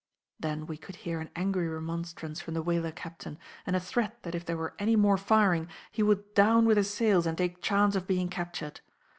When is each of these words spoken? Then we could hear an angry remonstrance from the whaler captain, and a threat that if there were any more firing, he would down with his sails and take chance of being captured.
Then 0.39 0.65
we 0.65 0.77
could 0.77 0.95
hear 0.95 1.19
an 1.21 1.29
angry 1.35 1.67
remonstrance 1.67 2.41
from 2.41 2.55
the 2.55 2.63
whaler 2.63 2.89
captain, 2.91 3.37
and 3.67 3.75
a 3.75 3.79
threat 3.79 4.23
that 4.23 4.33
if 4.33 4.43
there 4.43 4.57
were 4.57 4.73
any 4.79 4.95
more 4.95 5.15
firing, 5.15 5.67
he 5.91 6.01
would 6.01 6.33
down 6.33 6.65
with 6.65 6.77
his 6.77 6.89
sails 6.91 7.27
and 7.27 7.37
take 7.37 7.61
chance 7.61 7.95
of 7.95 8.07
being 8.07 8.27
captured. 8.27 8.81